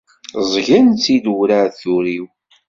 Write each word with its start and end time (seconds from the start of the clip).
Ẓẓgen-tt-id 0.43 1.25
urɛad 1.35 1.73
turiw. 1.81 2.25